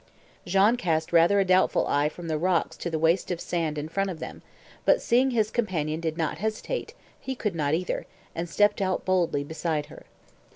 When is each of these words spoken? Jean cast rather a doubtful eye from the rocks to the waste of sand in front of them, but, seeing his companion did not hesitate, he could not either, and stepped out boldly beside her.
Jean 0.47 0.77
cast 0.77 1.13
rather 1.13 1.39
a 1.39 1.45
doubtful 1.45 1.85
eye 1.85 2.09
from 2.09 2.27
the 2.27 2.39
rocks 2.39 2.75
to 2.75 2.89
the 2.89 2.97
waste 2.97 3.29
of 3.29 3.39
sand 3.39 3.77
in 3.77 3.87
front 3.87 4.09
of 4.09 4.17
them, 4.17 4.41
but, 4.83 4.99
seeing 4.99 5.29
his 5.29 5.51
companion 5.51 5.99
did 5.99 6.17
not 6.17 6.39
hesitate, 6.39 6.95
he 7.19 7.35
could 7.35 7.53
not 7.53 7.75
either, 7.75 8.07
and 8.33 8.49
stepped 8.49 8.81
out 8.81 9.05
boldly 9.05 9.43
beside 9.43 9.85
her. 9.85 10.07